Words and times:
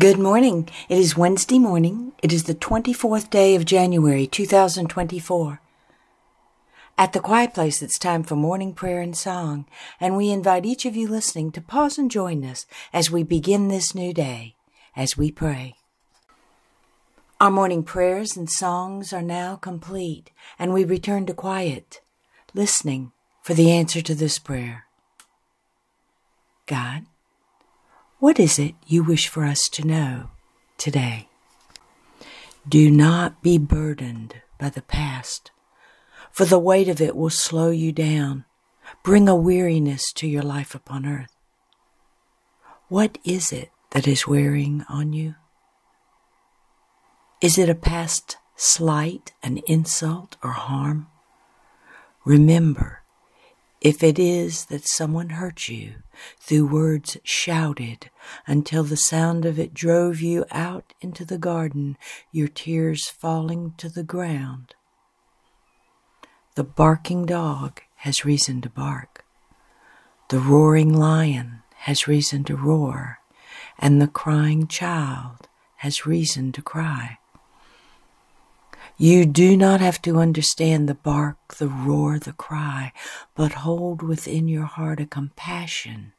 Good 0.00 0.16
morning. 0.16 0.68
It 0.88 0.96
is 0.96 1.16
Wednesday 1.16 1.58
morning. 1.58 2.12
It 2.22 2.32
is 2.32 2.44
the 2.44 2.54
24th 2.54 3.30
day 3.30 3.56
of 3.56 3.64
January 3.64 4.28
2024. 4.28 5.60
At 6.96 7.12
the 7.12 7.18
Quiet 7.18 7.52
Place, 7.52 7.82
it's 7.82 7.98
time 7.98 8.22
for 8.22 8.36
morning 8.36 8.74
prayer 8.74 9.00
and 9.00 9.16
song, 9.16 9.66
and 9.98 10.16
we 10.16 10.30
invite 10.30 10.64
each 10.64 10.86
of 10.86 10.94
you 10.94 11.08
listening 11.08 11.50
to 11.50 11.60
pause 11.60 11.98
and 11.98 12.12
join 12.12 12.44
us 12.44 12.64
as 12.92 13.10
we 13.10 13.24
begin 13.24 13.66
this 13.66 13.92
new 13.92 14.14
day, 14.14 14.54
as 14.94 15.16
we 15.16 15.32
pray. 15.32 15.74
Our 17.40 17.50
morning 17.50 17.82
prayers 17.82 18.36
and 18.36 18.48
songs 18.48 19.12
are 19.12 19.20
now 19.20 19.56
complete, 19.56 20.30
and 20.60 20.72
we 20.72 20.84
return 20.84 21.26
to 21.26 21.34
quiet, 21.34 22.02
listening 22.54 23.10
for 23.42 23.52
the 23.52 23.72
answer 23.72 24.00
to 24.02 24.14
this 24.14 24.38
prayer. 24.38 24.84
God, 26.66 27.06
what 28.18 28.40
is 28.40 28.58
it 28.58 28.74
you 28.86 29.02
wish 29.02 29.28
for 29.28 29.44
us 29.44 29.68
to 29.70 29.86
know 29.86 30.30
today? 30.76 31.28
Do 32.68 32.90
not 32.90 33.42
be 33.42 33.58
burdened 33.58 34.42
by 34.58 34.70
the 34.70 34.82
past, 34.82 35.50
for 36.32 36.44
the 36.44 36.58
weight 36.58 36.88
of 36.88 37.00
it 37.00 37.16
will 37.16 37.30
slow 37.30 37.70
you 37.70 37.92
down, 37.92 38.44
bring 39.02 39.28
a 39.28 39.36
weariness 39.36 40.12
to 40.14 40.26
your 40.26 40.42
life 40.42 40.74
upon 40.74 41.06
earth. 41.06 41.34
What 42.88 43.18
is 43.24 43.52
it 43.52 43.70
that 43.90 44.08
is 44.08 44.26
wearing 44.26 44.84
on 44.88 45.12
you? 45.12 45.36
Is 47.40 47.56
it 47.56 47.68
a 47.68 47.74
past 47.74 48.36
slight, 48.56 49.32
an 49.42 49.58
insult, 49.68 50.36
or 50.42 50.52
harm? 50.52 51.06
Remember 52.24 53.02
if 53.80 54.02
it 54.02 54.18
is 54.18 54.66
that 54.66 54.86
someone 54.86 55.30
hurt 55.30 55.68
you 55.68 55.94
through 56.38 56.66
words 56.66 57.16
shouted 57.22 58.10
until 58.46 58.82
the 58.82 58.96
sound 58.96 59.44
of 59.44 59.58
it 59.58 59.72
drove 59.72 60.20
you 60.20 60.44
out 60.50 60.92
into 61.00 61.24
the 61.24 61.38
garden, 61.38 61.96
your 62.32 62.48
tears 62.48 63.08
falling 63.08 63.74
to 63.76 63.88
the 63.88 64.02
ground, 64.02 64.74
the 66.56 66.64
barking 66.64 67.24
dog 67.24 67.82
has 67.98 68.24
reason 68.24 68.60
to 68.60 68.68
bark. 68.68 69.24
The 70.28 70.40
roaring 70.40 70.92
lion 70.92 71.62
has 71.82 72.08
reason 72.08 72.42
to 72.44 72.56
roar, 72.56 73.20
and 73.78 74.02
the 74.02 74.08
crying 74.08 74.66
child 74.66 75.46
has 75.76 76.04
reason 76.04 76.50
to 76.50 76.60
cry. 76.60 77.18
You 79.00 79.26
do 79.26 79.56
not 79.56 79.80
have 79.80 80.02
to 80.02 80.18
understand 80.18 80.88
the 80.88 80.94
bark, 80.94 81.54
the 81.58 81.68
roar, 81.68 82.18
the 82.18 82.32
cry, 82.32 82.92
but 83.36 83.62
hold 83.62 84.02
within 84.02 84.48
your 84.48 84.64
heart 84.64 84.98
a 84.98 85.06
compassion 85.06 86.14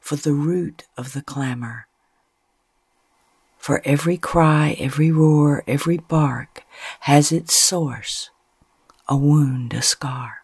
for 0.00 0.16
the 0.16 0.32
root 0.32 0.84
of 0.96 1.12
the 1.12 1.20
clamor. 1.20 1.88
For 3.58 3.82
every 3.84 4.16
cry, 4.16 4.74
every 4.78 5.10
roar, 5.10 5.62
every 5.66 5.98
bark 5.98 6.64
has 7.00 7.32
its 7.32 7.62
source, 7.62 8.30
a 9.06 9.14
wound, 9.14 9.74
a 9.74 9.82
scar. 9.82 10.38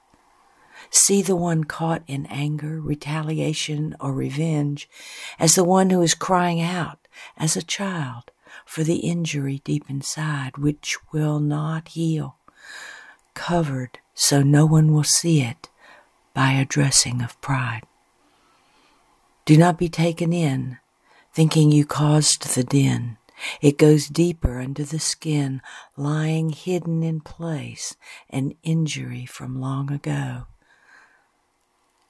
See 0.91 1.22
the 1.22 1.36
one 1.36 1.64
caught 1.64 2.03
in 2.06 2.27
anger, 2.27 2.83
retaliation, 2.83 3.97
or 3.98 4.12
revenge 4.12 4.91
as 5.39 5.55
the 5.55 5.64
one 5.64 5.89
who 5.89 6.03
is 6.03 6.14
crying 6.14 6.61
out 6.61 7.09
as 7.39 7.56
a 7.56 7.62
child 7.62 8.31
for 8.69 8.84
the 8.84 8.97
injury 8.97 9.62
deep 9.64 9.88
inside 9.88 10.58
which 10.58 10.98
will 11.11 11.41
not 11.41 11.88
heal, 11.88 12.36
covered 13.33 13.98
so 14.12 14.42
no 14.42 14.66
one 14.66 14.92
will 14.92 15.02
see 15.02 15.41
it 15.41 15.70
by 16.34 16.52
a 16.52 16.66
dressing 16.66 17.22
of 17.22 17.41
pride. 17.41 17.80
Do 19.47 19.56
not 19.56 19.78
be 19.78 19.88
taken 19.88 20.34
in, 20.34 20.77
thinking 21.33 21.72
you 21.72 21.86
caused 21.86 22.55
the 22.55 22.62
din. 22.62 23.16
It 23.62 23.78
goes 23.78 24.06
deeper 24.06 24.60
under 24.60 24.84
the 24.84 24.98
skin, 24.98 25.62
lying 25.97 26.50
hidden 26.50 27.03
in 27.03 27.20
place, 27.20 27.97
an 28.28 28.53
injury 28.62 29.25
from 29.25 29.62
long 29.62 29.91
ago. 29.91 30.44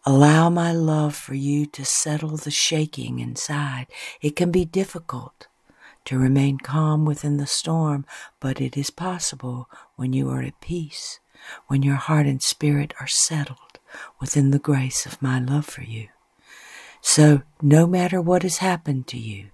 Allow 0.05 0.51
my 0.51 0.73
love 0.73 1.15
for 1.15 1.35
you 1.35 1.67
to 1.67 1.85
settle 1.85 2.37
the 2.37 2.51
shaking 2.51 3.21
inside. 3.21 3.87
It 4.21 4.35
can 4.35 4.51
be 4.51 4.65
difficult 4.65 5.47
to 6.05 6.19
remain 6.19 6.59
calm 6.59 7.05
within 7.05 7.37
the 7.37 7.47
storm, 7.47 8.07
but 8.41 8.61
it 8.61 8.77
is 8.77 8.91
possible 8.91 9.69
when 9.97 10.13
you 10.13 10.29
are 10.31 10.43
at 10.43 10.61
peace, 10.61 11.21
when 11.67 11.83
your 11.83 11.97
heart 11.97 12.27
and 12.27 12.43
spirit 12.43 12.95
are 13.01 13.07
settled 13.07 13.79
within 14.21 14.51
the 14.51 14.59
grace 14.59 15.07
of 15.07 15.23
my 15.23 15.39
love 15.39 15.67
for 15.67 15.83
you. 15.83 16.09
So, 17.01 17.43
no 17.63 17.87
matter 17.87 18.21
what 18.21 18.43
has 18.43 18.59
happened 18.59 19.07
to 19.09 19.19
you, 19.19 19.51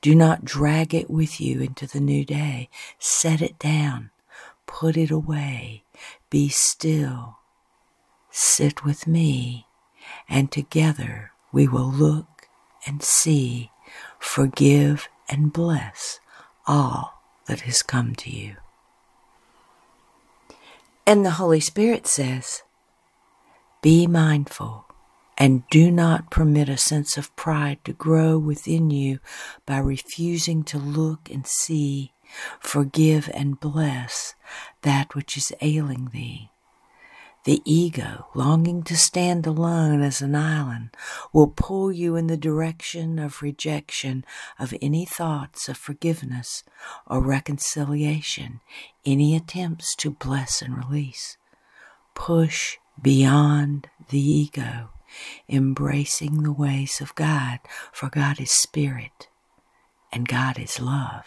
do 0.00 0.14
not 0.14 0.44
drag 0.44 0.94
it 0.94 1.10
with 1.10 1.40
you 1.40 1.60
into 1.60 1.86
the 1.86 2.00
new 2.00 2.24
day. 2.24 2.68
Set 2.98 3.42
it 3.42 3.58
down, 3.58 4.10
put 4.66 4.96
it 4.96 5.10
away, 5.10 5.84
be 6.30 6.48
still, 6.48 7.38
sit 8.30 8.84
with 8.84 9.06
me, 9.06 9.66
and 10.28 10.50
together 10.50 11.32
we 11.52 11.68
will 11.68 11.90
look 11.90 12.48
and 12.86 13.02
see, 13.02 13.70
forgive 14.18 15.08
and 15.28 15.52
bless 15.52 16.20
all 16.66 17.22
that 17.46 17.60
has 17.60 17.82
come 17.82 18.14
to 18.16 18.30
you. 18.30 18.56
And 21.06 21.24
the 21.24 21.32
Holy 21.32 21.60
Spirit 21.60 22.06
says, 22.06 22.62
Be 23.80 24.06
mindful 24.06 24.84
and 25.38 25.62
do 25.70 25.90
not 25.90 26.30
permit 26.30 26.68
a 26.68 26.76
sense 26.76 27.16
of 27.16 27.34
pride 27.36 27.78
to 27.84 27.92
grow 27.92 28.36
within 28.36 28.90
you 28.90 29.20
by 29.64 29.78
refusing 29.78 30.64
to 30.64 30.78
look 30.78 31.30
and 31.30 31.46
see, 31.46 32.12
forgive 32.58 33.30
and 33.32 33.58
bless 33.58 34.34
that 34.82 35.14
which 35.14 35.36
is 35.36 35.52
ailing 35.60 36.10
thee. 36.12 36.50
The 37.48 37.62
ego, 37.64 38.26
longing 38.34 38.82
to 38.82 38.94
stand 38.94 39.46
alone 39.46 40.02
as 40.02 40.20
an 40.20 40.34
island, 40.34 40.90
will 41.32 41.46
pull 41.46 41.90
you 41.90 42.14
in 42.14 42.26
the 42.26 42.36
direction 42.36 43.18
of 43.18 43.40
rejection 43.40 44.26
of 44.58 44.74
any 44.82 45.06
thoughts 45.06 45.66
of 45.66 45.78
forgiveness 45.78 46.62
or 47.06 47.22
reconciliation, 47.22 48.60
any 49.06 49.34
attempts 49.34 49.96
to 49.96 50.10
bless 50.10 50.60
and 50.60 50.76
release. 50.76 51.38
Push 52.14 52.76
beyond 53.00 53.88
the 54.10 54.20
ego, 54.20 54.90
embracing 55.48 56.42
the 56.42 56.52
ways 56.52 57.00
of 57.00 57.14
God, 57.14 57.60
for 57.94 58.10
God 58.10 58.42
is 58.42 58.50
spirit 58.50 59.28
and 60.12 60.28
God 60.28 60.58
is 60.58 60.80
love, 60.80 61.24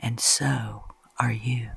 and 0.00 0.18
so 0.18 0.86
are 1.20 1.30
you. 1.30 1.70